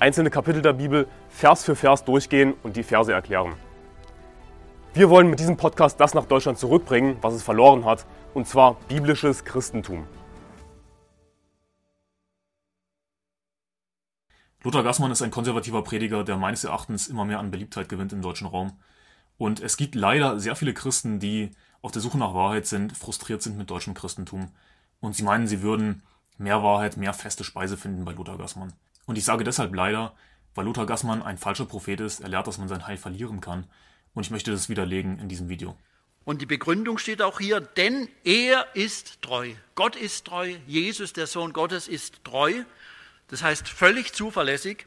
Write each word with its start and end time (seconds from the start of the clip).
einzelne 0.00 0.30
Kapitel 0.30 0.62
der 0.62 0.72
Bibel 0.72 1.06
Vers 1.28 1.62
für 1.62 1.76
Vers 1.76 2.04
durchgehen 2.04 2.54
und 2.62 2.76
die 2.76 2.82
Verse 2.82 3.12
erklären. 3.12 3.54
Wir 4.94 5.10
wollen 5.10 5.28
mit 5.28 5.38
diesem 5.38 5.56
Podcast 5.56 6.00
das 6.00 6.14
nach 6.14 6.24
Deutschland 6.24 6.58
zurückbringen, 6.58 7.18
was 7.20 7.34
es 7.34 7.42
verloren 7.42 7.84
hat, 7.84 8.06
und 8.34 8.48
zwar 8.48 8.74
biblisches 8.88 9.44
Christentum. 9.44 10.06
Lothar 14.62 14.82
Gassmann 14.82 15.12
ist 15.12 15.22
ein 15.22 15.30
konservativer 15.30 15.82
Prediger, 15.84 16.24
der 16.24 16.36
meines 16.36 16.64
Erachtens 16.64 17.06
immer 17.06 17.24
mehr 17.24 17.38
an 17.38 17.50
Beliebtheit 17.50 17.88
gewinnt 17.88 18.12
im 18.12 18.20
deutschen 18.20 18.46
Raum. 18.46 18.72
Und 19.38 19.60
es 19.60 19.76
gibt 19.76 19.94
leider 19.94 20.40
sehr 20.40 20.56
viele 20.56 20.74
Christen, 20.74 21.18
die 21.18 21.50
auf 21.82 21.92
der 21.92 22.02
Suche 22.02 22.18
nach 22.18 22.34
Wahrheit 22.34 22.66
sind, 22.66 22.96
frustriert 22.96 23.42
sind 23.42 23.56
mit 23.56 23.70
deutschem 23.70 23.94
Christentum. 23.94 24.50
Und 25.00 25.14
sie 25.14 25.22
meinen, 25.22 25.46
sie 25.46 25.62
würden 25.62 26.02
mehr 26.36 26.62
Wahrheit, 26.62 26.96
mehr 26.96 27.14
feste 27.14 27.44
Speise 27.44 27.76
finden 27.76 28.04
bei 28.04 28.12
Lothar 28.12 28.36
Gassmann. 28.36 28.72
Und 29.10 29.18
ich 29.18 29.24
sage 29.24 29.42
deshalb 29.42 29.74
leider, 29.74 30.14
weil 30.54 30.66
Lothar 30.66 30.86
Gassmann 30.86 31.20
ein 31.20 31.36
falscher 31.36 31.64
Prophet 31.64 31.98
ist. 31.98 32.20
Er 32.20 32.28
lehrt, 32.28 32.46
dass 32.46 32.58
man 32.58 32.68
sein 32.68 32.86
Heil 32.86 32.96
verlieren 32.96 33.40
kann. 33.40 33.66
Und 34.14 34.24
ich 34.24 34.30
möchte 34.30 34.52
das 34.52 34.68
widerlegen 34.68 35.18
in 35.18 35.28
diesem 35.28 35.48
Video. 35.48 35.76
Und 36.24 36.40
die 36.40 36.46
Begründung 36.46 36.96
steht 36.96 37.20
auch 37.20 37.40
hier, 37.40 37.58
denn 37.60 38.06
er 38.22 38.68
ist 38.74 39.20
treu. 39.20 39.50
Gott 39.74 39.96
ist 39.96 40.26
treu, 40.26 40.54
Jesus, 40.68 41.12
der 41.12 41.26
Sohn 41.26 41.52
Gottes, 41.52 41.88
ist 41.88 42.22
treu. 42.22 42.62
Das 43.26 43.42
heißt 43.42 43.68
völlig 43.68 44.12
zuverlässig, 44.12 44.86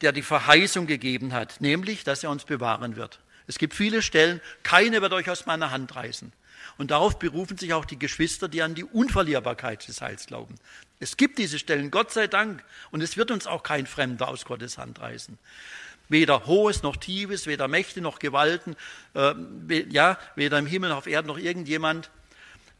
der 0.00 0.12
die 0.12 0.22
Verheißung 0.22 0.86
gegeben 0.86 1.34
hat, 1.34 1.60
nämlich, 1.60 2.04
dass 2.04 2.24
er 2.24 2.30
uns 2.30 2.44
bewahren 2.44 2.96
wird. 2.96 3.20
Es 3.48 3.58
gibt 3.58 3.74
viele 3.74 4.02
Stellen, 4.02 4.40
keine 4.62 5.02
wird 5.02 5.12
euch 5.12 5.28
aus 5.28 5.46
meiner 5.46 5.72
Hand 5.72 5.96
reißen. 5.96 6.32
Und 6.76 6.92
darauf 6.92 7.18
berufen 7.18 7.56
sich 7.56 7.72
auch 7.72 7.84
die 7.84 7.98
Geschwister, 7.98 8.46
die 8.46 8.62
an 8.62 8.74
die 8.74 8.84
Unverlierbarkeit 8.84 9.88
des 9.88 10.00
Heils 10.00 10.26
glauben. 10.26 10.54
Es 11.00 11.16
gibt 11.16 11.38
diese 11.38 11.58
Stellen, 11.58 11.90
Gott 11.90 12.12
sei 12.12 12.26
Dank. 12.28 12.62
Und 12.90 13.02
es 13.02 13.16
wird 13.16 13.30
uns 13.30 13.46
auch 13.46 13.62
kein 13.62 13.86
Fremder 13.86 14.28
aus 14.28 14.44
Gottes 14.44 14.78
Hand 14.78 15.00
reißen. 15.00 15.38
Weder 16.08 16.46
Hohes 16.46 16.82
noch 16.82 16.96
Tiefes, 16.96 17.46
weder 17.46 17.68
Mächte 17.68 18.00
noch 18.00 18.18
Gewalten, 18.18 18.76
äh, 19.14 19.34
ja, 19.90 20.18
weder 20.36 20.58
im 20.58 20.66
Himmel 20.66 20.90
noch 20.90 20.98
auf 20.98 21.06
Erden 21.06 21.28
noch 21.28 21.38
irgendjemand. 21.38 22.10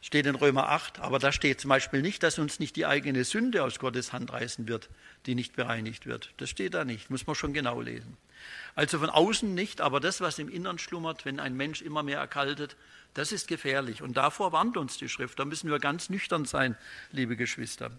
Steht 0.01 0.25
in 0.25 0.35
Römer 0.35 0.69
8, 0.69 0.99
aber 0.99 1.19
da 1.19 1.33
steht 1.33 1.59
zum 1.59 1.69
Beispiel 1.69 2.01
nicht, 2.01 2.23
dass 2.23 2.39
uns 2.39 2.59
nicht 2.59 2.77
die 2.77 2.85
eigene 2.85 3.25
Sünde 3.25 3.63
aus 3.63 3.79
Gottes 3.79 4.13
Hand 4.13 4.31
reißen 4.31 4.67
wird, 4.67 4.89
die 5.25 5.35
nicht 5.35 5.55
bereinigt 5.57 6.05
wird. 6.05 6.33
Das 6.37 6.49
steht 6.49 6.73
da 6.73 6.85
nicht, 6.85 7.09
muss 7.09 7.27
man 7.27 7.35
schon 7.35 7.53
genau 7.53 7.81
lesen. 7.81 8.15
Also 8.75 8.99
von 8.99 9.09
außen 9.09 9.53
nicht, 9.53 9.81
aber 9.81 9.99
das, 9.99 10.21
was 10.21 10.39
im 10.39 10.47
Innern 10.47 10.79
schlummert, 10.79 11.25
wenn 11.25 11.41
ein 11.41 11.55
Mensch 11.55 11.81
immer 11.81 12.01
mehr 12.01 12.19
erkaltet, 12.19 12.77
das 13.13 13.33
ist 13.33 13.49
gefährlich. 13.49 14.01
Und 14.01 14.15
davor 14.15 14.53
warnt 14.53 14.77
uns 14.77 14.97
die 14.97 15.09
Schrift. 15.09 15.37
Da 15.37 15.43
müssen 15.43 15.69
wir 15.69 15.79
ganz 15.79 16.09
nüchtern 16.09 16.45
sein, 16.45 16.77
liebe 17.11 17.35
Geschwister. 17.35 17.91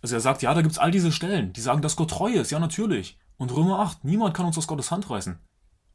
Also 0.00 0.14
er 0.14 0.20
sagt, 0.20 0.42
ja, 0.42 0.54
da 0.54 0.62
gibt 0.62 0.72
es 0.72 0.78
all 0.78 0.90
diese 0.90 1.12
Stellen, 1.12 1.52
die 1.52 1.60
sagen, 1.60 1.82
dass 1.82 1.96
Gott 1.96 2.10
treu 2.10 2.32
ist, 2.32 2.50
ja 2.50 2.58
natürlich. 2.58 3.18
Und 3.36 3.52
Römer 3.52 3.80
8, 3.80 4.04
niemand 4.04 4.34
kann 4.34 4.46
uns 4.46 4.56
aus 4.56 4.66
Gottes 4.66 4.90
Hand 4.90 5.10
reißen. 5.10 5.38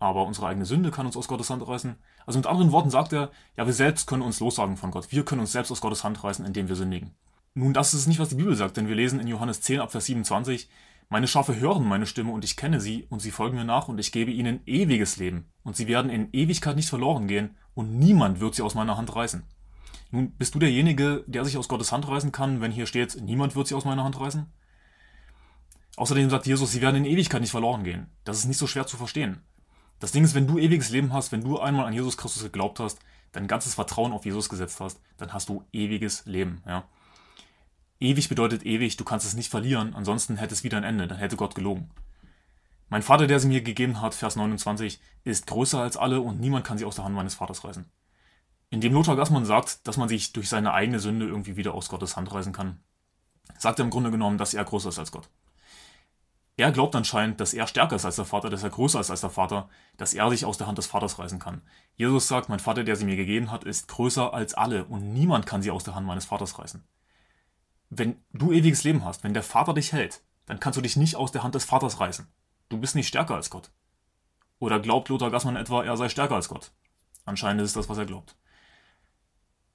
Aber 0.03 0.25
unsere 0.25 0.47
eigene 0.47 0.65
Sünde 0.65 0.91
kann 0.91 1.05
uns 1.05 1.15
aus 1.15 1.29
Gottes 1.29 1.49
Hand 1.49 1.65
reißen. 1.65 1.95
Also 2.25 2.37
mit 2.37 2.45
anderen 2.45 2.73
Worten 2.73 2.89
sagt 2.89 3.13
er, 3.13 3.31
ja, 3.55 3.65
wir 3.65 3.71
selbst 3.71 4.05
können 4.05 4.21
uns 4.21 4.41
lossagen 4.41 4.75
von 4.75 4.91
Gott. 4.91 5.13
Wir 5.13 5.23
können 5.23 5.39
uns 5.39 5.53
selbst 5.53 5.71
aus 5.71 5.79
Gottes 5.79 6.03
Hand 6.03 6.21
reißen, 6.21 6.45
indem 6.45 6.67
wir 6.67 6.75
sündigen. 6.75 7.11
Nun, 7.53 7.73
das 7.73 7.93
ist 7.93 8.07
nicht, 8.07 8.19
was 8.19 8.27
die 8.27 8.35
Bibel 8.35 8.53
sagt, 8.53 8.75
denn 8.75 8.89
wir 8.89 8.95
lesen 8.95 9.21
in 9.21 9.27
Johannes 9.27 9.61
10 9.61 9.79
ab 9.79 9.93
Vers 9.93 10.07
27, 10.07 10.67
meine 11.07 11.25
Schafe 11.29 11.55
hören 11.55 11.87
meine 11.87 12.05
Stimme 12.05 12.33
und 12.33 12.43
ich 12.43 12.57
kenne 12.57 12.81
sie 12.81 13.07
und 13.09 13.21
sie 13.21 13.31
folgen 13.31 13.55
mir 13.55 13.63
nach 13.63 13.87
und 13.87 13.97
ich 13.97 14.11
gebe 14.11 14.29
ihnen 14.29 14.59
ewiges 14.65 15.15
Leben 15.15 15.45
und 15.63 15.77
sie 15.77 15.87
werden 15.87 16.11
in 16.11 16.27
Ewigkeit 16.33 16.75
nicht 16.75 16.89
verloren 16.89 17.29
gehen 17.29 17.55
und 17.73 17.97
niemand 17.97 18.41
wird 18.41 18.55
sie 18.55 18.61
aus 18.61 18.75
meiner 18.75 18.97
Hand 18.97 19.15
reißen. 19.15 19.43
Nun, 20.11 20.31
bist 20.31 20.53
du 20.53 20.59
derjenige, 20.59 21.23
der 21.27 21.45
sich 21.45 21.57
aus 21.57 21.69
Gottes 21.69 21.93
Hand 21.93 22.09
reißen 22.09 22.33
kann, 22.33 22.59
wenn 22.59 22.73
hier 22.73 22.87
steht, 22.87 23.21
niemand 23.21 23.55
wird 23.55 23.67
sie 23.67 23.75
aus 23.75 23.85
meiner 23.85 24.03
Hand 24.03 24.19
reißen? 24.19 24.51
Außerdem 25.95 26.29
sagt 26.29 26.45
Jesus, 26.45 26.73
sie 26.73 26.81
werden 26.81 26.97
in 26.97 27.05
Ewigkeit 27.05 27.39
nicht 27.39 27.51
verloren 27.51 27.85
gehen. 27.85 28.07
Das 28.25 28.39
ist 28.39 28.45
nicht 28.45 28.57
so 28.57 28.67
schwer 28.67 28.85
zu 28.85 28.97
verstehen. 28.97 29.41
Das 30.03 30.11
Ding 30.11 30.25
ist, 30.25 30.35
wenn 30.35 30.47
du 30.47 30.57
ewiges 30.57 30.89
Leben 30.89 31.13
hast, 31.13 31.31
wenn 31.31 31.45
du 31.45 31.61
einmal 31.61 31.85
an 31.85 31.93
Jesus 31.93 32.17
Christus 32.17 32.43
geglaubt 32.43 32.81
hast, 32.81 32.99
dein 33.31 33.47
ganzes 33.47 33.75
Vertrauen 33.75 34.11
auf 34.11 34.25
Jesus 34.25 34.49
gesetzt 34.49 34.81
hast, 34.81 34.99
dann 35.15 35.31
hast 35.31 35.47
du 35.47 35.63
ewiges 35.71 36.25
Leben. 36.25 36.61
Ja? 36.67 36.83
Ewig 38.01 38.27
bedeutet 38.27 38.65
ewig, 38.65 38.97
du 38.97 39.05
kannst 39.05 39.25
es 39.25 39.33
nicht 39.33 39.49
verlieren, 39.49 39.93
ansonsten 39.95 40.35
hätte 40.35 40.53
es 40.53 40.65
wieder 40.65 40.75
ein 40.75 40.83
Ende, 40.83 41.07
dann 41.07 41.19
hätte 41.19 41.37
Gott 41.37 41.55
gelogen. 41.55 41.89
Mein 42.89 43.01
Vater, 43.01 43.27
der 43.27 43.39
sie 43.39 43.47
mir 43.47 43.61
gegeben 43.61 44.01
hat, 44.01 44.13
Vers 44.13 44.35
29, 44.35 44.99
ist 45.23 45.47
größer 45.47 45.79
als 45.79 45.95
alle 45.95 46.19
und 46.19 46.41
niemand 46.41 46.65
kann 46.65 46.77
sie 46.77 46.83
aus 46.83 46.95
der 46.95 47.05
Hand 47.05 47.15
meines 47.15 47.35
Vaters 47.35 47.63
reißen 47.63 47.85
indem 48.73 48.93
Lothar 48.93 49.15
Gassmann 49.15 49.45
sagt, 49.45 49.87
dass 49.87 49.97
man 49.97 50.09
sich 50.09 50.33
durch 50.33 50.49
seine 50.49 50.73
eigene 50.73 50.99
Sünde 50.99 51.27
irgendwie 51.27 51.57
wieder 51.57 51.75
aus 51.75 51.89
Gottes 51.89 52.17
Hand 52.17 52.33
reißen 52.33 52.53
kann, 52.53 52.79
sagt 53.59 53.77
er 53.77 53.85
im 53.85 53.91
Grunde 53.91 54.09
genommen, 54.09 54.39
dass 54.39 54.55
er 54.55 54.65
größer 54.65 54.89
ist 54.89 54.97
als 54.97 55.11
Gott. 55.11 55.29
Er 56.55 56.71
glaubt 56.71 56.95
anscheinend, 56.95 57.39
dass 57.39 57.53
er 57.53 57.65
stärker 57.65 57.95
ist 57.95 58.05
als 58.05 58.17
der 58.17 58.25
Vater, 58.25 58.49
dass 58.49 58.61
er 58.61 58.69
größer 58.69 58.99
ist 58.99 59.09
als 59.09 59.21
der 59.21 59.31
Vater, 59.31 59.69
dass 59.97 60.13
er 60.13 60.29
sich 60.29 60.45
aus 60.45 60.57
der 60.57 60.67
Hand 60.67 60.77
des 60.77 60.85
Vaters 60.85 61.17
reißen 61.17 61.39
kann. 61.39 61.63
Jesus 61.95 62.27
sagt, 62.27 62.47
mein 62.47 62.59
Vater, 62.59 62.83
der 62.83 62.95
sie 62.95 63.05
mir 63.05 63.15
gegeben 63.15 63.49
hat, 63.49 63.63
ist 63.63 63.87
größer 63.87 64.33
als 64.33 64.53
alle 64.53 64.85
und 64.85 65.13
niemand 65.13 65.47
kann 65.47 65.63
sie 65.63 65.71
aus 65.71 65.83
der 65.83 65.95
Hand 65.95 66.05
meines 66.05 66.25
Vaters 66.25 66.59
reißen. 66.59 66.83
Wenn 67.89 68.23
du 68.33 68.51
ewiges 68.51 68.83
Leben 68.83 69.03
hast, 69.03 69.23
wenn 69.23 69.33
der 69.33 69.43
Vater 69.43 69.73
dich 69.73 69.93
hält, 69.93 70.21
dann 70.45 70.59
kannst 70.59 70.77
du 70.77 70.81
dich 70.81 70.95
nicht 70.95 71.15
aus 71.15 71.31
der 71.31 71.41
Hand 71.41 71.55
des 71.55 71.65
Vaters 71.65 71.99
reißen. 71.99 72.27
Du 72.69 72.77
bist 72.77 72.95
nicht 72.95 73.07
stärker 73.07 73.35
als 73.35 73.49
Gott. 73.49 73.71
Oder 74.59 74.79
glaubt 74.79 75.09
Lothar 75.09 75.31
Gassmann 75.31 75.55
etwa, 75.55 75.83
er 75.83 75.97
sei 75.97 76.09
stärker 76.09 76.35
als 76.35 76.49
Gott? 76.49 76.71
Anscheinend 77.25 77.61
ist 77.61 77.69
es 77.69 77.73
das, 77.73 77.89
was 77.89 77.97
er 77.97 78.05
glaubt. 78.05 78.35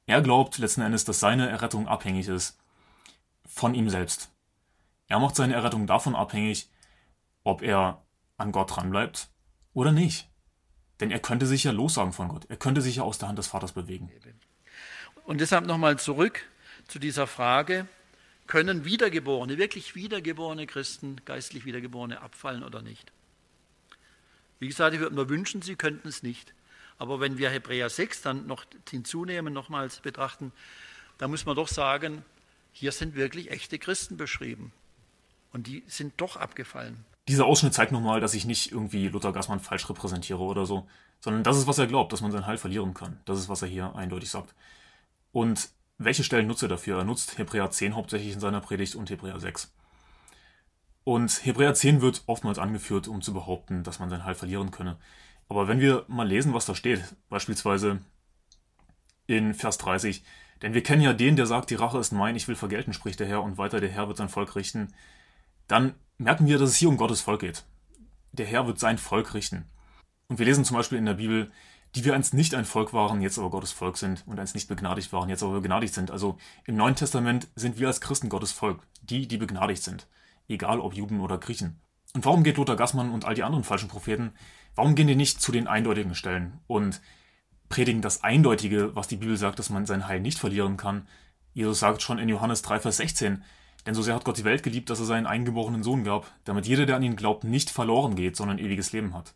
Er 0.06 0.22
glaubt 0.22 0.58
letzten 0.58 0.80
Endes, 0.80 1.04
dass 1.04 1.20
seine 1.20 1.48
Errettung 1.48 1.88
abhängig 1.88 2.28
ist 2.28 2.58
von 3.46 3.74
ihm 3.74 3.90
selbst. 3.90 4.30
Er 5.08 5.18
macht 5.18 5.36
seine 5.36 5.54
Errettung 5.54 5.86
davon 5.86 6.14
abhängig, 6.14 6.70
ob 7.42 7.62
er 7.62 8.06
an 8.36 8.52
Gott 8.52 8.76
dranbleibt 8.76 9.30
oder 9.72 9.90
nicht. 9.90 10.28
Denn 11.00 11.10
er 11.10 11.20
könnte 11.20 11.46
sich 11.46 11.64
ja 11.64 11.72
lossagen 11.72 12.12
von 12.12 12.28
Gott. 12.28 12.46
Er 12.48 12.56
könnte 12.56 12.82
sich 12.82 12.96
ja 12.96 13.02
aus 13.02 13.18
der 13.18 13.28
Hand 13.28 13.38
des 13.38 13.46
Vaters 13.46 13.72
bewegen. 13.72 14.10
Und 15.24 15.40
deshalb 15.40 15.66
nochmal 15.66 15.98
zurück 15.98 16.44
zu 16.86 16.98
dieser 16.98 17.26
Frage, 17.26 17.86
können 18.46 18.84
Wiedergeborene, 18.84 19.58
wirklich 19.58 19.94
wiedergeborene 19.94 20.66
Christen, 20.66 21.20
geistlich 21.24 21.64
Wiedergeborene 21.66 22.20
abfallen 22.22 22.64
oder 22.64 22.82
nicht? 22.82 23.12
Wie 24.58 24.68
gesagt, 24.68 24.94
ich 24.94 25.00
würde 25.00 25.14
mir 25.14 25.28
wünschen, 25.28 25.62
sie 25.62 25.76
könnten 25.76 26.08
es 26.08 26.22
nicht. 26.22 26.54
Aber 26.98 27.20
wenn 27.20 27.38
wir 27.38 27.50
Hebräer 27.50 27.90
6 27.90 28.22
dann 28.22 28.46
noch 28.46 28.64
hinzunehmen, 28.88 29.52
nochmals 29.52 30.00
betrachten, 30.00 30.52
da 31.18 31.28
muss 31.28 31.46
man 31.46 31.56
doch 31.56 31.68
sagen, 31.68 32.24
hier 32.72 32.90
sind 32.90 33.14
wirklich 33.14 33.50
echte 33.50 33.78
Christen 33.78 34.16
beschrieben. 34.16 34.72
Und 35.52 35.66
die 35.66 35.84
sind 35.86 36.14
doch 36.18 36.36
abgefallen. 36.36 37.04
Dieser 37.28 37.46
Ausschnitt 37.46 37.74
zeigt 37.74 37.92
nochmal, 37.92 38.20
dass 38.20 38.34
ich 38.34 38.46
nicht 38.46 38.72
irgendwie 38.72 39.08
Luther 39.08 39.32
Gassmann 39.32 39.60
falsch 39.60 39.88
repräsentiere 39.88 40.40
oder 40.40 40.66
so, 40.66 40.86
sondern 41.20 41.42
das 41.42 41.58
ist, 41.58 41.66
was 41.66 41.78
er 41.78 41.86
glaubt, 41.86 42.12
dass 42.12 42.20
man 42.20 42.32
sein 42.32 42.46
Heil 42.46 42.58
verlieren 42.58 42.94
kann. 42.94 43.20
Das 43.24 43.38
ist, 43.38 43.48
was 43.48 43.62
er 43.62 43.68
hier 43.68 43.94
eindeutig 43.94 44.30
sagt. 44.30 44.54
Und 45.32 45.68
welche 45.98 46.24
Stellen 46.24 46.46
nutzt 46.46 46.62
er 46.62 46.68
dafür? 46.68 46.98
Er 46.98 47.04
nutzt 47.04 47.38
Hebräer 47.38 47.70
10 47.70 47.96
hauptsächlich 47.96 48.32
in 48.32 48.40
seiner 48.40 48.60
Predigt 48.60 48.94
und 48.94 49.10
Hebräer 49.10 49.40
6. 49.40 49.72
Und 51.04 51.44
Hebräer 51.44 51.74
10 51.74 52.00
wird 52.00 52.22
oftmals 52.26 52.58
angeführt, 52.58 53.08
um 53.08 53.20
zu 53.20 53.32
behaupten, 53.32 53.82
dass 53.82 53.98
man 53.98 54.10
sein 54.10 54.24
Heil 54.24 54.34
verlieren 54.34 54.70
könne. 54.70 54.96
Aber 55.48 55.66
wenn 55.66 55.80
wir 55.80 56.04
mal 56.06 56.28
lesen, 56.28 56.54
was 56.54 56.66
da 56.66 56.74
steht, 56.74 57.02
beispielsweise 57.28 58.00
in 59.26 59.54
Vers 59.54 59.78
30, 59.78 60.22
denn 60.62 60.74
wir 60.74 60.82
kennen 60.82 61.02
ja 61.02 61.12
den, 61.12 61.36
der 61.36 61.46
sagt, 61.46 61.70
die 61.70 61.76
Rache 61.76 61.98
ist 61.98 62.12
mein, 62.12 62.36
ich 62.36 62.48
will 62.48 62.56
vergelten, 62.56 62.92
spricht 62.92 63.20
der 63.20 63.26
Herr, 63.26 63.42
und 63.42 63.58
weiter, 63.58 63.80
der 63.80 63.90
Herr 63.90 64.08
wird 64.08 64.18
sein 64.18 64.28
Volk 64.28 64.56
richten, 64.56 64.92
dann 65.68 65.94
merken 66.18 66.46
wir, 66.46 66.58
dass 66.58 66.70
es 66.70 66.76
hier 66.76 66.88
um 66.88 66.96
Gottes 66.96 67.20
Volk 67.20 67.40
geht. 67.40 67.64
Der 68.32 68.46
Herr 68.46 68.66
wird 68.66 68.78
sein 68.78 68.98
Volk 68.98 69.34
richten. 69.34 69.66
Und 70.28 70.38
wir 70.38 70.46
lesen 70.46 70.64
zum 70.64 70.76
Beispiel 70.76 70.98
in 70.98 71.06
der 71.06 71.14
Bibel, 71.14 71.50
die 71.94 72.04
wir 72.04 72.14
einst 72.14 72.34
nicht 72.34 72.54
ein 72.54 72.66
Volk 72.66 72.92
waren, 72.92 73.22
jetzt 73.22 73.38
aber 73.38 73.50
Gottes 73.50 73.72
Volk 73.72 73.96
sind 73.96 74.24
und 74.26 74.38
einst 74.38 74.54
nicht 74.54 74.68
begnadigt 74.68 75.12
waren, 75.12 75.28
jetzt 75.28 75.42
aber 75.42 75.60
begnadigt 75.60 75.94
sind. 75.94 76.10
Also 76.10 76.36
im 76.66 76.76
Neuen 76.76 76.96
Testament 76.96 77.48
sind 77.54 77.78
wir 77.78 77.86
als 77.86 78.00
Christen 78.00 78.28
Gottes 78.28 78.52
Volk, 78.52 78.80
die, 79.02 79.26
die 79.26 79.38
begnadigt 79.38 79.82
sind, 79.82 80.06
egal 80.48 80.80
ob 80.80 80.94
Juden 80.94 81.20
oder 81.20 81.38
Griechen. 81.38 81.80
Und 82.14 82.24
warum 82.24 82.42
geht 82.42 82.56
Lothar 82.56 82.76
Gassmann 82.76 83.10
und 83.10 83.24
all 83.24 83.34
die 83.34 83.42
anderen 83.42 83.64
falschen 83.64 83.88
Propheten 83.88 84.32
Warum 84.78 84.94
gehen 84.94 85.08
die 85.08 85.16
nicht 85.16 85.42
zu 85.42 85.50
den 85.50 85.66
eindeutigen 85.66 86.14
Stellen 86.14 86.60
und 86.68 87.00
predigen 87.68 88.00
das 88.00 88.22
Eindeutige, 88.22 88.94
was 88.94 89.08
die 89.08 89.16
Bibel 89.16 89.36
sagt, 89.36 89.58
dass 89.58 89.70
man 89.70 89.86
sein 89.86 90.06
Heil 90.06 90.20
nicht 90.20 90.38
verlieren 90.38 90.76
kann? 90.76 91.08
Jesus 91.52 91.80
sagt 91.80 92.00
schon 92.00 92.20
in 92.20 92.28
Johannes 92.28 92.62
3, 92.62 92.78
Vers 92.78 92.98
16, 92.98 93.42
Denn 93.88 93.94
so 93.94 94.02
sehr 94.02 94.14
hat 94.14 94.26
Gott 94.26 94.36
die 94.36 94.44
Welt 94.44 94.62
geliebt, 94.62 94.90
dass 94.90 94.98
er 94.98 95.06
seinen 95.06 95.24
eingeborenen 95.24 95.82
Sohn 95.82 96.04
gab, 96.04 96.30
damit 96.44 96.66
jeder, 96.66 96.84
der 96.84 96.96
an 96.96 97.02
ihn 97.02 97.16
glaubt, 97.16 97.44
nicht 97.44 97.70
verloren 97.70 98.16
geht, 98.16 98.36
sondern 98.36 98.58
ewiges 98.58 98.92
Leben 98.92 99.14
hat. 99.14 99.34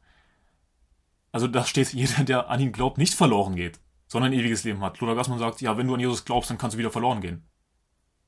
Also 1.30 1.46
da 1.46 1.64
steht, 1.64 1.90
jeder, 1.94 2.22
der 2.22 2.50
an 2.50 2.60
ihn 2.60 2.70
glaubt, 2.70 2.98
nicht 2.98 3.14
verloren 3.14 3.56
geht, 3.56 3.80
sondern 4.08 4.34
ewiges 4.34 4.62
Leben 4.64 4.82
hat. 4.82 5.00
Luther 5.00 5.14
Gassmann 5.14 5.38
sagt, 5.38 5.62
ja, 5.62 5.78
wenn 5.78 5.86
du 5.86 5.94
an 5.94 6.00
Jesus 6.00 6.26
glaubst, 6.26 6.50
dann 6.50 6.58
kannst 6.58 6.74
du 6.74 6.78
wieder 6.78 6.90
verloren 6.90 7.22
gehen. 7.22 7.48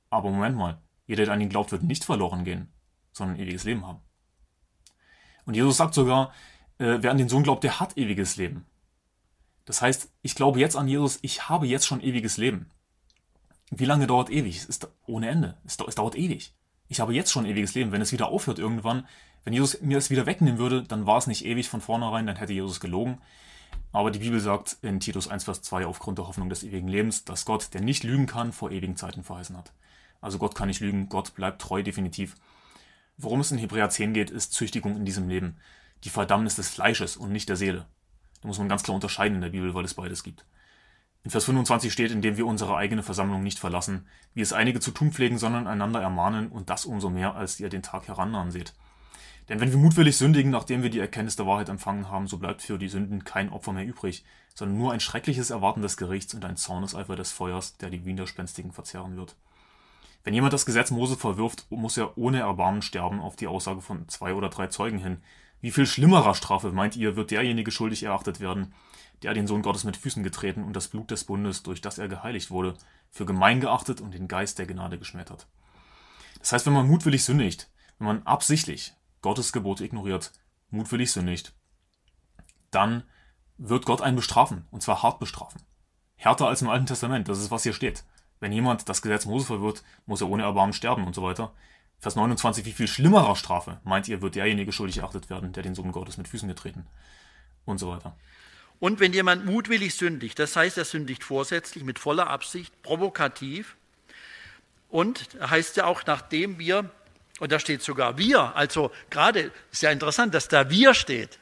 Aber 0.08 0.30
Moment 0.30 0.56
mal, 0.56 0.80
jeder, 1.06 1.26
der 1.26 1.34
an 1.34 1.42
ihn 1.42 1.50
glaubt, 1.50 1.72
wird 1.72 1.82
nicht 1.82 2.06
verloren 2.06 2.44
gehen, 2.44 2.72
sondern 3.12 3.38
ewiges 3.38 3.64
Leben 3.64 3.86
haben. 3.86 4.00
Und 5.44 5.52
Jesus 5.52 5.76
sagt 5.76 5.92
sogar, 5.92 6.32
äh, 6.78 7.00
wer 7.02 7.10
an 7.10 7.18
den 7.18 7.28
Sohn 7.28 7.42
glaubt, 7.42 7.64
der 7.64 7.80
hat 7.80 7.98
ewiges 7.98 8.38
Leben. 8.38 8.64
Das 9.66 9.82
heißt, 9.82 10.10
ich 10.22 10.34
glaube 10.34 10.58
jetzt 10.58 10.76
an 10.76 10.88
Jesus, 10.88 11.18
ich 11.20 11.50
habe 11.50 11.66
jetzt 11.66 11.86
schon 11.86 12.00
ewiges 12.00 12.38
Leben. 12.38 12.70
Wie 13.76 13.86
lange 13.86 14.06
dauert 14.06 14.30
ewig? 14.30 14.56
Es 14.56 14.64
ist 14.66 14.88
ohne 15.06 15.28
Ende. 15.28 15.56
Es, 15.64 15.76
dauert 15.76 16.14
ewig. 16.16 16.54
Ich 16.88 17.00
habe 17.00 17.12
jetzt 17.12 17.32
schon 17.32 17.44
ewiges 17.44 17.74
Leben. 17.74 17.90
Wenn 17.90 18.02
es 18.02 18.12
wieder 18.12 18.28
aufhört 18.28 18.58
irgendwann, 18.60 19.06
wenn 19.42 19.52
Jesus 19.52 19.80
mir 19.80 19.98
es 19.98 20.10
wieder 20.10 20.26
wegnehmen 20.26 20.58
würde, 20.58 20.84
dann 20.84 21.06
war 21.06 21.18
es 21.18 21.26
nicht 21.26 21.44
ewig 21.44 21.68
von 21.68 21.80
vornherein, 21.80 22.26
dann 22.26 22.36
hätte 22.36 22.52
Jesus 22.52 22.78
gelogen. 22.78 23.20
Aber 23.92 24.10
die 24.10 24.20
Bibel 24.20 24.38
sagt 24.38 24.76
in 24.82 25.00
Titus 25.00 25.28
1, 25.28 25.44
Vers 25.44 25.62
2 25.62 25.86
aufgrund 25.86 26.18
der 26.18 26.26
Hoffnung 26.28 26.48
des 26.48 26.62
ewigen 26.62 26.88
Lebens, 26.88 27.24
dass 27.24 27.44
Gott, 27.44 27.74
der 27.74 27.80
nicht 27.80 28.04
lügen 28.04 28.26
kann, 28.26 28.52
vor 28.52 28.70
ewigen 28.70 28.96
Zeiten 28.96 29.24
verheißen 29.24 29.56
hat. 29.56 29.72
Also 30.20 30.38
Gott 30.38 30.54
kann 30.54 30.68
nicht 30.68 30.80
lügen, 30.80 31.08
Gott 31.08 31.34
bleibt 31.34 31.60
treu 31.60 31.82
definitiv. 31.82 32.36
Worum 33.16 33.40
es 33.40 33.50
in 33.50 33.58
Hebräer 33.58 33.90
10 33.90 34.14
geht, 34.14 34.30
ist 34.30 34.52
Züchtigung 34.52 34.96
in 34.96 35.04
diesem 35.04 35.28
Leben. 35.28 35.56
Die 36.04 36.10
Verdammnis 36.10 36.56
des 36.56 36.68
Fleisches 36.68 37.16
und 37.16 37.32
nicht 37.32 37.48
der 37.48 37.56
Seele. 37.56 37.86
Da 38.40 38.48
muss 38.48 38.58
man 38.58 38.68
ganz 38.68 38.82
klar 38.82 38.94
unterscheiden 38.94 39.36
in 39.36 39.42
der 39.42 39.50
Bibel, 39.50 39.74
weil 39.74 39.84
es 39.84 39.94
beides 39.94 40.22
gibt. 40.22 40.44
In 41.24 41.30
Vers 41.30 41.46
25 41.46 41.90
steht, 41.90 42.10
indem 42.10 42.36
wir 42.36 42.46
unsere 42.46 42.76
eigene 42.76 43.02
Versammlung 43.02 43.42
nicht 43.42 43.58
verlassen, 43.58 44.06
wie 44.34 44.42
es 44.42 44.52
einige 44.52 44.78
zu 44.78 44.90
tun 44.90 45.10
pflegen, 45.10 45.38
sondern 45.38 45.66
einander 45.66 46.02
ermahnen 46.02 46.48
und 46.48 46.68
das 46.68 46.84
umso 46.84 47.08
mehr, 47.08 47.34
als 47.34 47.58
ihr 47.58 47.70
den 47.70 47.82
Tag 47.82 48.08
herannahen 48.08 48.50
seht. 48.50 48.74
Denn 49.48 49.58
wenn 49.58 49.70
wir 49.70 49.78
mutwillig 49.78 50.18
sündigen, 50.18 50.50
nachdem 50.50 50.82
wir 50.82 50.90
die 50.90 50.98
Erkenntnis 50.98 51.36
der 51.36 51.46
Wahrheit 51.46 51.70
empfangen 51.70 52.10
haben, 52.10 52.26
so 52.26 52.36
bleibt 52.36 52.60
für 52.60 52.78
die 52.78 52.88
Sünden 52.88 53.24
kein 53.24 53.48
Opfer 53.48 53.72
mehr 53.72 53.86
übrig, 53.86 54.22
sondern 54.54 54.76
nur 54.76 54.92
ein 54.92 55.00
schreckliches 55.00 55.48
Erwarten 55.48 55.80
des 55.80 55.96
Gerichts 55.96 56.34
und 56.34 56.44
ein 56.44 56.58
Zorneseifer 56.58 57.16
des 57.16 57.32
Feuers, 57.32 57.78
der 57.78 57.88
die 57.88 58.04
Widerspenstigen 58.04 58.72
verzehren 58.72 59.16
wird. 59.16 59.34
Wenn 60.24 60.34
jemand 60.34 60.52
das 60.52 60.66
Gesetz 60.66 60.90
Mose 60.90 61.16
verwirft, 61.16 61.66
muss 61.70 61.96
er 61.96 62.18
ohne 62.18 62.40
Erbarmen 62.40 62.82
sterben 62.82 63.20
auf 63.20 63.36
die 63.36 63.46
Aussage 63.46 63.80
von 63.80 64.08
zwei 64.08 64.34
oder 64.34 64.50
drei 64.50 64.66
Zeugen 64.66 64.98
hin, 64.98 65.18
wie 65.64 65.70
viel 65.70 65.86
schlimmerer 65.86 66.34
Strafe, 66.34 66.72
meint 66.72 66.94
ihr, 66.94 67.16
wird 67.16 67.30
derjenige 67.30 67.70
schuldig 67.70 68.02
erachtet 68.02 68.38
werden, 68.38 68.74
der 69.22 69.32
den 69.32 69.46
Sohn 69.46 69.62
Gottes 69.62 69.84
mit 69.84 69.96
Füßen 69.96 70.22
getreten 70.22 70.62
und 70.62 70.76
das 70.76 70.88
Blut 70.88 71.10
des 71.10 71.24
Bundes, 71.24 71.62
durch 71.62 71.80
das 71.80 71.96
er 71.96 72.06
geheiligt 72.06 72.50
wurde, 72.50 72.76
für 73.08 73.24
gemein 73.24 73.60
geachtet 73.60 74.02
und 74.02 74.12
den 74.12 74.28
Geist 74.28 74.58
der 74.58 74.66
Gnade 74.66 74.98
geschmettert. 74.98 75.46
Das 76.38 76.52
heißt, 76.52 76.66
wenn 76.66 76.74
man 76.74 76.86
mutwillig 76.86 77.24
sündigt, 77.24 77.70
wenn 77.98 78.08
man 78.08 78.22
absichtlich 78.24 78.92
Gottes 79.22 79.54
Gebote 79.54 79.86
ignoriert, 79.86 80.32
mutwillig 80.68 81.10
sündigt, 81.10 81.54
dann 82.70 83.04
wird 83.56 83.86
Gott 83.86 84.02
einen 84.02 84.16
bestrafen, 84.16 84.66
und 84.70 84.82
zwar 84.82 85.02
hart 85.02 85.18
bestrafen. 85.18 85.62
Härter 86.16 86.46
als 86.46 86.60
im 86.60 86.68
Alten 86.68 86.84
Testament, 86.84 87.26
das 87.30 87.40
ist, 87.40 87.50
was 87.50 87.62
hier 87.62 87.72
steht. 87.72 88.04
Wenn 88.38 88.52
jemand 88.52 88.86
das 88.90 89.00
Gesetz 89.00 89.24
Mose 89.24 89.46
verwirrt, 89.46 89.82
muss 90.04 90.20
er 90.20 90.28
ohne 90.28 90.42
Erbarmen 90.42 90.74
sterben 90.74 91.06
und 91.06 91.14
so 91.14 91.22
weiter. 91.22 91.54
Vers 92.04 92.16
29, 92.16 92.66
wie 92.66 92.72
viel 92.72 92.86
schlimmerer 92.86 93.34
Strafe, 93.34 93.78
meint 93.82 94.08
ihr, 94.08 94.20
wird 94.20 94.34
derjenige 94.34 94.72
schuldig 94.72 94.98
erachtet 94.98 95.30
werden, 95.30 95.54
der 95.54 95.62
den 95.62 95.74
Sohn 95.74 95.90
Gottes 95.90 96.18
mit 96.18 96.28
Füßen 96.28 96.46
getreten 96.46 96.84
und 97.64 97.78
so 97.78 97.88
weiter. 97.88 98.14
Und 98.78 99.00
wenn 99.00 99.14
jemand 99.14 99.46
mutwillig 99.46 99.94
sündigt, 99.94 100.38
das 100.38 100.54
heißt, 100.54 100.76
er 100.76 100.84
sündigt 100.84 101.24
vorsätzlich, 101.24 101.82
mit 101.82 101.98
voller 101.98 102.26
Absicht, 102.26 102.82
provokativ, 102.82 103.76
und 104.90 105.30
heißt 105.40 105.78
ja 105.78 105.86
auch, 105.86 106.02
nachdem 106.04 106.58
wir, 106.58 106.90
und 107.40 107.50
da 107.50 107.58
steht 107.58 107.80
sogar 107.80 108.18
wir, 108.18 108.54
also 108.54 108.92
gerade, 109.08 109.50
ist 109.72 109.80
ja 109.80 109.90
interessant, 109.90 110.34
dass 110.34 110.48
da 110.48 110.68
wir 110.68 110.92
steht. 110.92 111.38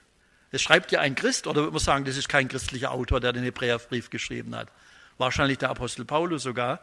Das 0.52 0.62
schreibt 0.62 0.92
ja 0.92 1.00
ein 1.00 1.16
Christ, 1.16 1.48
oder 1.48 1.62
würde 1.62 1.72
man 1.72 1.80
sagen, 1.80 2.04
das 2.04 2.16
ist 2.16 2.28
kein 2.28 2.46
christlicher 2.46 2.92
Autor, 2.92 3.18
der 3.18 3.32
den 3.32 3.42
Hebräerbrief 3.42 4.10
geschrieben 4.10 4.54
hat. 4.54 4.68
Wahrscheinlich 5.18 5.58
der 5.58 5.70
Apostel 5.70 6.04
Paulus 6.04 6.44
sogar. 6.44 6.78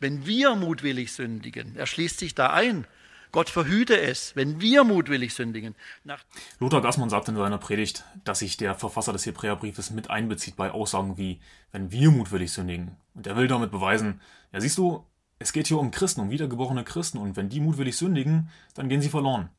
Wenn 0.00 0.26
wir 0.26 0.54
mutwillig 0.54 1.14
sündigen, 1.14 1.76
er 1.76 1.86
schließt 1.86 2.18
sich 2.18 2.34
da 2.34 2.50
ein, 2.50 2.86
Gott 3.32 3.50
verhüte 3.50 4.00
es, 4.00 4.34
wenn 4.36 4.60
wir 4.60 4.84
mutwillig 4.84 5.34
sündigen. 5.34 5.74
Nach 6.04 6.24
Lothar 6.58 6.82
Gassmann 6.82 7.10
sagt 7.10 7.28
in 7.28 7.36
seiner 7.36 7.58
Predigt, 7.58 8.04
dass 8.24 8.40
sich 8.40 8.56
der 8.56 8.74
Verfasser 8.74 9.12
des 9.12 9.26
Hebräerbriefes 9.26 9.90
mit 9.90 10.10
einbezieht 10.10 10.56
bei 10.56 10.70
Aussagen 10.70 11.18
wie, 11.18 11.40
wenn 11.72 11.90
wir 11.90 12.10
mutwillig 12.10 12.52
sündigen. 12.52 12.96
Und 13.14 13.26
er 13.26 13.36
will 13.36 13.48
damit 13.48 13.70
beweisen, 13.70 14.20
ja 14.52 14.60
siehst 14.60 14.78
du, 14.78 15.04
es 15.38 15.52
geht 15.52 15.66
hier 15.66 15.78
um 15.78 15.90
Christen, 15.90 16.22
um 16.22 16.30
wiedergeborene 16.30 16.84
Christen, 16.84 17.18
und 17.18 17.36
wenn 17.36 17.48
die 17.48 17.60
mutwillig 17.60 17.96
sündigen, 17.96 18.50
dann 18.74 18.88
gehen 18.88 19.02
sie 19.02 19.10
verloren. 19.10 19.50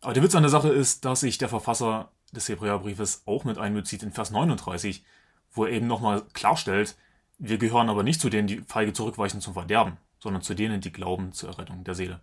Aber 0.00 0.14
der 0.14 0.22
Witz 0.22 0.34
an 0.34 0.42
der 0.42 0.50
Sache 0.50 0.70
ist, 0.70 1.04
dass 1.04 1.20
sich 1.20 1.36
der 1.36 1.50
Verfasser 1.50 2.10
des 2.32 2.48
Hebräerbriefes 2.48 3.22
auch 3.26 3.44
mit 3.44 3.58
einbezieht 3.58 4.02
in 4.02 4.12
Vers 4.12 4.30
39, 4.30 5.04
wo 5.52 5.64
er 5.64 5.72
eben 5.72 5.86
nochmal 5.86 6.22
klarstellt, 6.32 6.96
wir 7.38 7.58
gehören 7.58 7.88
aber 7.88 8.02
nicht 8.02 8.20
zu 8.20 8.30
denen, 8.30 8.46
die 8.46 8.62
feige 8.66 8.92
zurückweichen 8.92 9.40
zum 9.40 9.54
Verderben, 9.54 9.96
sondern 10.18 10.42
zu 10.42 10.54
denen, 10.54 10.80
die 10.80 10.92
glauben 10.92 11.32
zur 11.32 11.50
Errettung 11.50 11.84
der 11.84 11.94
Seele. 11.94 12.20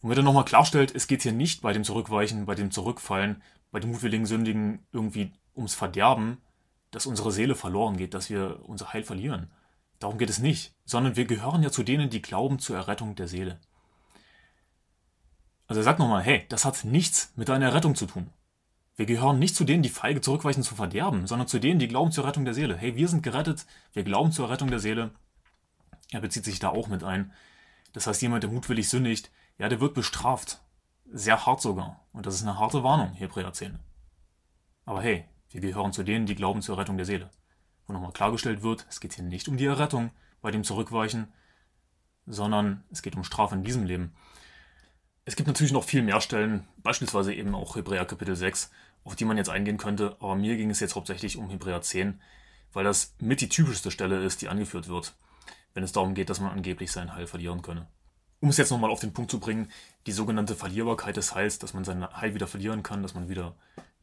Womit 0.00 0.18
er 0.18 0.22
nochmal 0.22 0.44
klarstellt, 0.44 0.94
es 0.94 1.06
geht 1.06 1.22
hier 1.22 1.32
nicht 1.32 1.60
bei 1.60 1.72
dem 1.72 1.84
Zurückweichen, 1.84 2.46
bei 2.46 2.54
dem 2.54 2.70
Zurückfallen, 2.70 3.42
bei 3.70 3.80
dem 3.80 3.90
mutwilligen 3.90 4.26
Sündigen 4.26 4.86
irgendwie 4.92 5.32
ums 5.56 5.74
Verderben, 5.74 6.38
dass 6.90 7.06
unsere 7.06 7.32
Seele 7.32 7.54
verloren 7.54 7.96
geht, 7.96 8.14
dass 8.14 8.30
wir 8.30 8.60
unser 8.64 8.92
Heil 8.92 9.02
verlieren. 9.02 9.50
Darum 9.98 10.18
geht 10.18 10.30
es 10.30 10.38
nicht, 10.38 10.74
sondern 10.84 11.16
wir 11.16 11.24
gehören 11.24 11.62
ja 11.62 11.70
zu 11.70 11.82
denen, 11.82 12.10
die 12.10 12.22
glauben 12.22 12.58
zur 12.60 12.76
Errettung 12.76 13.16
der 13.16 13.28
Seele. 13.28 13.58
Also 15.66 15.80
er 15.80 15.84
sagt 15.84 15.98
nochmal, 15.98 16.22
hey, 16.22 16.46
das 16.48 16.64
hat 16.64 16.84
nichts 16.84 17.32
mit 17.36 17.48
deiner 17.48 17.66
Errettung 17.66 17.94
zu 17.94 18.06
tun. 18.06 18.30
Wir 18.96 19.06
gehören 19.06 19.38
nicht 19.38 19.54
zu 19.54 19.64
denen, 19.64 19.82
die 19.82 19.90
feige 19.90 20.20
zurückweichen 20.20 20.62
zum 20.62 20.76
Verderben, 20.76 21.26
sondern 21.26 21.46
zu 21.46 21.58
denen, 21.58 21.78
die 21.78 21.88
glauben 21.88 22.10
zur 22.10 22.26
Rettung 22.26 22.44
der 22.44 22.54
Seele. 22.54 22.76
Hey, 22.76 22.96
wir 22.96 23.08
sind 23.08 23.22
gerettet, 23.22 23.66
wir 23.92 24.02
glauben 24.02 24.32
zur 24.32 24.48
Rettung 24.48 24.70
der 24.70 24.80
Seele. 24.80 25.10
Er 26.10 26.20
bezieht 26.20 26.44
sich 26.44 26.58
da 26.58 26.70
auch 26.70 26.88
mit 26.88 27.04
ein. 27.04 27.32
Das 27.92 28.06
heißt, 28.06 28.22
jemand, 28.22 28.44
der 28.44 28.50
mutwillig 28.50 28.88
sündigt, 28.88 29.30
ja, 29.58 29.68
der 29.68 29.80
wird 29.80 29.94
bestraft. 29.94 30.60
Sehr 31.10 31.44
hart 31.44 31.60
sogar. 31.60 32.06
Und 32.12 32.26
das 32.26 32.34
ist 32.36 32.42
eine 32.42 32.58
harte 32.58 32.82
Warnung, 32.84 33.12
Hebräer 33.12 33.52
10. 33.52 33.78
Aber 34.84 35.02
hey, 35.02 35.24
wir 35.50 35.60
gehören 35.60 35.92
zu 35.92 36.02
denen, 36.02 36.26
die 36.26 36.34
glauben 36.34 36.62
zur 36.62 36.78
Rettung 36.78 36.96
der 36.96 37.06
Seele. 37.06 37.30
Wo 37.86 37.92
nochmal 37.92 38.12
klargestellt 38.12 38.62
wird, 38.62 38.86
es 38.88 39.00
geht 39.00 39.14
hier 39.14 39.24
nicht 39.24 39.48
um 39.48 39.56
die 39.56 39.66
Errettung 39.66 40.10
bei 40.40 40.50
dem 40.50 40.64
Zurückweichen, 40.64 41.32
sondern 42.26 42.84
es 42.90 43.02
geht 43.02 43.16
um 43.16 43.24
Strafe 43.24 43.54
in 43.54 43.64
diesem 43.64 43.84
Leben. 43.84 44.14
Es 45.24 45.36
gibt 45.36 45.46
natürlich 45.46 45.72
noch 45.72 45.84
viel 45.84 46.02
mehr 46.02 46.20
Stellen, 46.20 46.68
beispielsweise 46.78 47.34
eben 47.34 47.54
auch 47.54 47.76
Hebräer 47.76 48.04
Kapitel 48.04 48.36
6, 48.36 48.70
auf 49.04 49.16
die 49.16 49.24
man 49.24 49.36
jetzt 49.36 49.50
eingehen 49.50 49.78
könnte, 49.78 50.16
aber 50.20 50.36
mir 50.36 50.56
ging 50.56 50.70
es 50.70 50.80
jetzt 50.80 50.94
hauptsächlich 50.94 51.36
um 51.36 51.50
Hebräer 51.50 51.82
10, 51.82 52.20
weil 52.72 52.84
das 52.84 53.14
mit 53.18 53.40
die 53.40 53.48
typischste 53.48 53.90
Stelle 53.90 54.22
ist, 54.22 54.40
die 54.42 54.48
angeführt 54.48 54.88
wird, 54.88 55.16
wenn 55.74 55.82
es 55.82 55.92
darum 55.92 56.14
geht, 56.14 56.30
dass 56.30 56.40
man 56.40 56.52
angeblich 56.52 56.92
sein 56.92 57.14
Heil 57.14 57.26
verlieren 57.26 57.62
könne 57.62 57.88
um 58.40 58.48
es 58.48 58.56
jetzt 58.56 58.70
nochmal 58.70 58.90
auf 58.90 59.00
den 59.00 59.12
Punkt 59.12 59.30
zu 59.30 59.40
bringen, 59.40 59.70
die 60.06 60.12
sogenannte 60.12 60.54
Verlierbarkeit 60.54 61.16
des 61.16 61.34
Heils, 61.34 61.58
dass 61.58 61.74
man 61.74 61.84
sein 61.84 62.06
Heil 62.16 62.34
wieder 62.34 62.46
verlieren 62.46 62.82
kann, 62.82 63.02
dass 63.02 63.14
man 63.14 63.28
wieder 63.28 63.56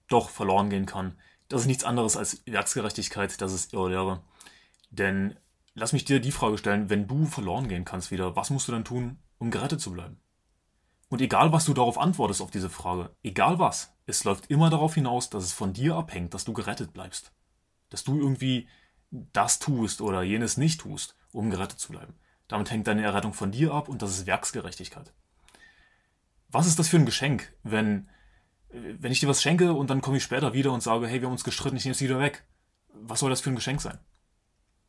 doch 0.08 0.30
verloren 0.30 0.70
gehen 0.70 0.86
kann, 0.86 1.16
das 1.48 1.62
ist 1.62 1.68
nichts 1.68 1.84
anderes 1.84 2.18
als 2.18 2.42
Werksgerechtigkeit, 2.46 3.40
das 3.40 3.54
ist 3.54 3.74
Irrlehre. 3.74 4.22
Denn 4.90 5.36
lass 5.74 5.94
mich 5.94 6.06
dir 6.06 6.20
die 6.20 6.32
Frage 6.32 6.58
stellen, 6.58 6.90
wenn 6.90 7.08
du 7.08 7.26
verloren 7.26 7.68
gehen 7.68 7.86
kannst 7.86 8.12
wieder, 8.12 8.36
was 8.36 8.50
musst 8.50 8.68
du 8.68 8.72
dann 8.72 8.86
tun, 8.86 9.20
um 9.38 9.52
gerettet 9.52 9.82
zu 9.82 9.92
bleiben? 9.92 10.18
Und 11.10 11.22
egal, 11.22 11.52
was 11.52 11.66
du 11.66 11.74
darauf 11.74 12.00
antwortest 12.00 12.42
auf 12.42 12.50
diese 12.50 12.70
Frage, 12.70 13.16
egal 13.22 13.60
was, 13.60 13.94
es 14.08 14.24
läuft 14.24 14.50
immer 14.50 14.70
darauf 14.70 14.96
hinaus, 14.96 15.30
dass 15.30 15.44
es 15.44 15.54
von 15.54 15.74
dir 15.74 15.96
abhängt, 15.96 16.34
dass 16.34 16.46
du 16.46 16.54
gerettet 16.54 16.94
bleibst. 16.94 17.32
Dass 17.90 18.04
du 18.04 18.18
irgendwie 18.20 18.68
das 19.12 19.60
tust 19.60 20.02
oder 20.02 20.24
jenes 20.24 20.58
nicht 20.58 20.82
tust, 20.82 21.16
um 21.32 21.52
gerettet 21.52 21.80
zu 21.80 21.92
bleiben. 21.92 22.16
Damit 22.48 22.72
hängt 22.72 22.88
deine 22.88 23.04
Errettung 23.04 23.34
von 23.34 23.52
dir 23.52 23.74
ab 23.74 23.90
und 23.90 24.02
das 24.02 24.12
ist 24.12 24.28
Werksgerechtigkeit. 24.28 25.12
Was 26.50 26.68
ist 26.68 26.78
das 26.78 26.88
für 26.88 26.98
ein 26.98 27.06
Geschenk, 27.06 27.54
wenn, 27.64 28.10
wenn 28.70 29.12
ich 29.12 29.20
dir 29.20 29.30
was 29.30 29.42
schenke 29.42 29.74
und 29.74 29.90
dann 29.90 30.02
komme 30.02 30.18
ich 30.18 30.24
später 30.24 30.54
wieder 30.54 30.72
und 30.72 30.84
sage, 30.84 31.08
hey, 31.08 31.22
wir 31.22 31.28
haben 31.28 31.34
uns 31.34 31.44
gestritten, 31.44 31.78
ich 31.78 31.86
nehme 31.86 31.96
es 31.96 32.02
wieder 32.02 32.20
weg. 32.20 32.46
Was 32.94 33.20
soll 33.20 33.30
das 33.30 33.42
für 33.42 33.50
ein 33.50 33.56
Geschenk 33.56 33.82
sein? 33.82 33.98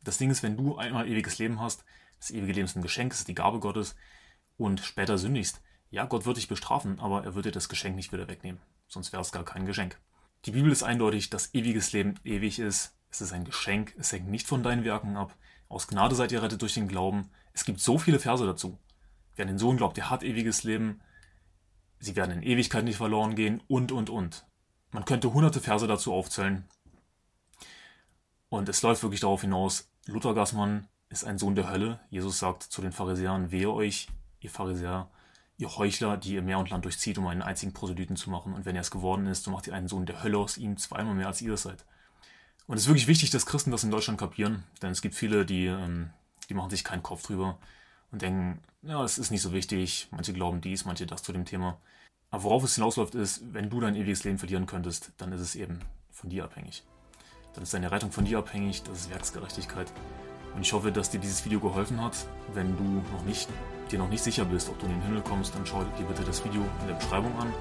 Das 0.03 0.17
Ding 0.17 0.29
ist, 0.29 0.43
wenn 0.43 0.55
du 0.55 0.77
einmal 0.77 1.07
ewiges 1.07 1.39
Leben 1.39 1.59
hast, 1.59 1.83
das 2.19 2.31
ewige 2.31 2.53
Leben 2.53 2.65
ist 2.65 2.75
ein 2.75 2.81
Geschenk, 2.81 3.11
es 3.11 3.19
ist 3.19 3.27
die 3.27 3.35
Gabe 3.35 3.59
Gottes 3.59 3.95
und 4.55 4.79
später 4.79 5.17
sündigst, 5.17 5.61
ja, 5.89 6.05
Gott 6.05 6.25
wird 6.25 6.37
dich 6.37 6.47
bestrafen, 6.47 6.99
aber 6.99 7.23
er 7.23 7.35
wird 7.35 7.45
dir 7.45 7.51
das 7.51 7.69
Geschenk 7.69 7.95
nicht 7.95 8.11
wieder 8.11 8.27
wegnehmen. 8.27 8.61
Sonst 8.87 9.11
wäre 9.13 9.21
es 9.21 9.31
gar 9.31 9.45
kein 9.45 9.65
Geschenk. 9.65 9.97
Die 10.45 10.51
Bibel 10.51 10.71
ist 10.71 10.83
eindeutig, 10.83 11.29
dass 11.29 11.53
ewiges 11.53 11.91
Leben 11.93 12.15
ewig 12.23 12.59
ist. 12.59 12.95
Es 13.09 13.21
ist 13.21 13.33
ein 13.33 13.45
Geschenk, 13.45 13.93
es 13.97 14.11
hängt 14.11 14.29
nicht 14.29 14.47
von 14.47 14.63
deinen 14.63 14.83
Werken 14.83 15.15
ab. 15.15 15.35
Aus 15.69 15.87
Gnade 15.87 16.15
seid 16.15 16.31
ihr 16.31 16.41
rettet 16.41 16.61
durch 16.61 16.73
den 16.73 16.87
Glauben. 16.87 17.29
Es 17.53 17.65
gibt 17.65 17.79
so 17.79 17.97
viele 17.97 18.19
Verse 18.19 18.45
dazu. 18.45 18.77
Wer 19.35 19.43
an 19.43 19.49
den 19.49 19.59
Sohn 19.59 19.77
glaubt, 19.77 19.97
der 19.97 20.09
hat 20.09 20.23
ewiges 20.23 20.63
Leben. 20.63 21.01
Sie 21.99 22.15
werden 22.15 22.31
in 22.31 22.43
Ewigkeit 22.43 22.83
nicht 22.83 22.97
verloren 22.97 23.35
gehen 23.35 23.61
und, 23.67 23.91
und, 23.91 24.09
und. 24.09 24.45
Man 24.91 25.05
könnte 25.05 25.33
hunderte 25.33 25.59
Verse 25.59 25.87
dazu 25.87 26.13
aufzählen. 26.13 26.65
Und 28.49 28.69
es 28.69 28.81
läuft 28.81 29.03
wirklich 29.03 29.19
darauf 29.19 29.41
hinaus, 29.41 29.89
Luther 30.05 30.33
Gassmann 30.33 30.87
ist 31.09 31.25
ein 31.25 31.37
Sohn 31.37 31.55
der 31.55 31.69
Hölle. 31.69 31.99
Jesus 32.09 32.39
sagt 32.39 32.63
zu 32.63 32.81
den 32.81 32.93
Pharisäern, 32.93 33.51
wehe 33.51 33.71
euch, 33.71 34.07
ihr 34.39 34.49
Pharisäer, 34.49 35.09
ihr 35.57 35.75
Heuchler, 35.75 36.17
die 36.17 36.35
ihr 36.35 36.41
Meer 36.41 36.59
und 36.59 36.69
Land 36.69 36.85
durchzieht, 36.85 37.17
um 37.17 37.27
einen 37.27 37.41
einzigen 37.41 37.73
Proselyten 37.73 38.15
zu 38.15 38.29
machen. 38.29 38.53
Und 38.53 38.65
wenn 38.65 38.75
er 38.75 38.81
es 38.81 38.91
geworden 38.91 39.27
ist, 39.27 39.43
so 39.43 39.51
macht 39.51 39.67
ihr 39.67 39.73
einen 39.73 39.87
Sohn 39.87 40.05
der 40.05 40.23
Hölle 40.23 40.37
aus 40.37 40.57
ihm 40.57 40.77
zweimal 40.77 41.15
mehr, 41.15 41.27
als 41.27 41.41
ihr 41.41 41.53
es 41.53 41.63
seid. 41.63 41.85
Und 42.67 42.75
es 42.75 42.83
ist 42.83 42.87
wirklich 42.89 43.07
wichtig, 43.07 43.29
dass 43.29 43.45
Christen 43.45 43.71
das 43.71 43.83
in 43.83 43.91
Deutschland 43.91 44.19
kapieren, 44.19 44.63
denn 44.81 44.91
es 44.91 45.01
gibt 45.01 45.15
viele, 45.15 45.45
die, 45.45 45.67
ähm, 45.67 46.09
die 46.49 46.53
machen 46.53 46.69
sich 46.69 46.83
keinen 46.83 47.01
Kopf 47.01 47.23
drüber 47.23 47.57
und 48.11 48.21
denken, 48.21 48.59
ja, 48.81 49.03
es 49.03 49.17
ist 49.17 49.31
nicht 49.31 49.41
so 49.41 49.53
wichtig, 49.53 50.09
manche 50.11 50.33
glauben 50.33 50.61
dies, 50.61 50.85
manche 50.85 51.05
das 51.05 51.23
zu 51.23 51.31
dem 51.31 51.45
Thema. 51.45 51.79
Aber 52.29 52.43
worauf 52.43 52.63
es 52.63 52.75
hinausläuft 52.75 53.15
ist, 53.15 53.41
wenn 53.53 53.69
du 53.69 53.79
dein 53.79 53.95
ewiges 53.95 54.25
Leben 54.25 54.37
verlieren 54.37 54.65
könntest, 54.65 55.11
dann 55.17 55.31
ist 55.31 55.39
es 55.39 55.55
eben 55.55 55.79
von 56.11 56.29
dir 56.29 56.43
abhängig. 56.43 56.83
Dann 57.53 57.63
ist 57.63 57.73
deine 57.73 57.89
Rettung 57.89 58.11
von 58.11 58.25
dir 58.25 58.39
abhängig, 58.39 58.83
das 58.83 58.99
ist 58.99 59.09
Werksgerechtigkeit. 59.09 59.91
Und 60.53 60.61
ich 60.61 60.73
hoffe, 60.73 60.91
dass 60.91 61.09
dir 61.09 61.19
dieses 61.19 61.45
Video 61.45 61.59
geholfen 61.59 62.01
hat. 62.01 62.15
Wenn 62.53 62.75
du 62.77 62.83
noch 62.83 63.23
nicht, 63.25 63.47
dir 63.91 63.99
noch 63.99 64.09
nicht 64.09 64.23
sicher 64.23 64.43
bist, 64.43 64.69
ob 64.69 64.79
du 64.79 64.87
in 64.87 64.93
den 64.93 65.01
Himmel 65.03 65.21
kommst, 65.21 65.55
dann 65.55 65.65
schau 65.65 65.83
dir 65.83 66.05
bitte 66.05 66.23
das 66.23 66.43
Video 66.43 66.65
in 66.81 66.87
der 66.87 66.95
Beschreibung 66.95 67.35
an. 67.39 67.53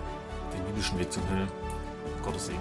Den 0.52 0.64
biblischen 0.64 0.98
Weg 0.98 1.12
zum 1.12 1.26
Himmel. 1.28 1.46
Gottes 2.22 2.46
Segen. 2.46 2.60